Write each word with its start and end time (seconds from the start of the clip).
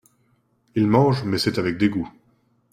Il 0.73 0.87
mange, 0.87 1.25
mais 1.25 1.37
c'est 1.37 1.59
avec 1.59 1.77
dégoût. 1.77 2.09